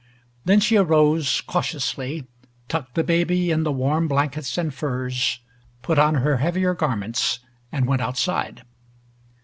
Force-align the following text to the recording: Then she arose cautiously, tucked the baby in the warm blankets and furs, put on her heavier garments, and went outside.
Then 0.45 0.59
she 0.59 0.77
arose 0.77 1.41
cautiously, 1.41 2.25
tucked 2.67 2.95
the 2.95 3.03
baby 3.03 3.51
in 3.51 3.61
the 3.61 3.71
warm 3.71 4.07
blankets 4.07 4.57
and 4.57 4.73
furs, 4.73 5.41
put 5.83 5.99
on 5.99 6.15
her 6.15 6.37
heavier 6.37 6.73
garments, 6.73 7.37
and 7.71 7.85
went 7.85 8.01
outside. 8.01 8.63